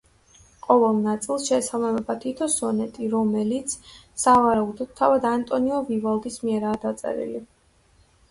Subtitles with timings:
[0.67, 3.75] ყოველ ნაწილს შეესაბამება თითო სონეტი, რომელიც,
[4.23, 7.43] სავარაუდოდ, თავად ანტონიო ვივალდის მიერაა დაწერილი.